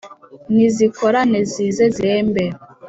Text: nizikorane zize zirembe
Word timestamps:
nizikorane 0.53 1.39
zize 1.51 1.85
zirembe 1.95 2.45